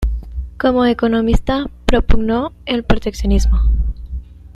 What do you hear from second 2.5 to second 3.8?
el proteccionismo.